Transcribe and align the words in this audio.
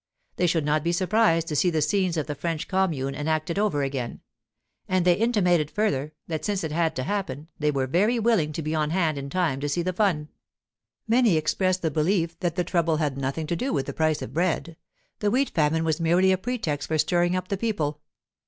They 0.37 0.47
should 0.47 0.65
not 0.65 0.83
be 0.83 0.91
surprised 0.93 1.47
to 1.49 1.55
see 1.55 1.69
the 1.69 1.79
scenes 1.79 2.17
of 2.17 2.25
the 2.25 2.33
French 2.33 2.67
Commune 2.67 3.13
enacted 3.13 3.59
over 3.59 3.83
again; 3.83 4.21
and 4.87 5.05
they 5.05 5.13
intimated 5.13 5.69
further, 5.69 6.11
that 6.25 6.43
since 6.43 6.63
it 6.63 6.71
had 6.71 6.95
to 6.95 7.03
happen, 7.03 7.49
they 7.59 7.69
were 7.69 7.85
very 7.85 8.17
willing 8.17 8.51
to 8.53 8.63
be 8.63 8.73
on 8.73 8.89
hand 8.89 9.19
in 9.19 9.29
time 9.29 9.59
to 9.59 9.69
see 9.69 9.83
the 9.83 9.93
fun. 9.93 10.29
Many 11.07 11.37
expressed 11.37 11.83
the 11.83 11.91
belief 11.91 12.39
that 12.39 12.55
the 12.55 12.63
trouble 12.63 12.97
had 12.97 13.15
nothing 13.15 13.45
to 13.45 13.55
do 13.55 13.73
with 13.73 13.85
the 13.85 13.93
price 13.93 14.23
of 14.23 14.33
bread; 14.33 14.75
the 15.19 15.29
wheat 15.29 15.51
famine 15.51 15.83
was 15.83 16.01
merely 16.01 16.31
a 16.31 16.37
pretext 16.39 16.87
for 16.87 16.97
stirring 16.97 17.35
up 17.35 17.49
the 17.49 17.55
people. 17.57 18.01